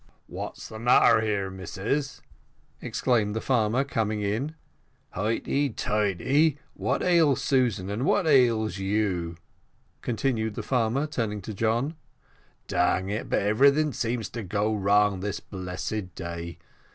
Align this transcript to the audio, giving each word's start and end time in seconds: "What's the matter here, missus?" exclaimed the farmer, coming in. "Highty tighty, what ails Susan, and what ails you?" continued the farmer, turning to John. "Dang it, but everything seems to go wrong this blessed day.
"What's 0.25 0.67
the 0.67 0.79
matter 0.79 1.21
here, 1.21 1.51
missus?" 1.51 2.23
exclaimed 2.81 3.35
the 3.35 3.39
farmer, 3.39 3.83
coming 3.83 4.21
in. 4.23 4.55
"Highty 5.11 5.69
tighty, 5.69 6.57
what 6.73 7.03
ails 7.03 7.43
Susan, 7.43 7.87
and 7.91 8.03
what 8.03 8.25
ails 8.25 8.79
you?" 8.79 9.37
continued 10.01 10.55
the 10.55 10.63
farmer, 10.63 11.05
turning 11.05 11.43
to 11.43 11.53
John. 11.53 11.93
"Dang 12.67 13.09
it, 13.09 13.29
but 13.29 13.43
everything 13.43 13.93
seems 13.93 14.27
to 14.29 14.41
go 14.41 14.73
wrong 14.73 15.19
this 15.19 15.39
blessed 15.39 16.15
day. 16.15 16.57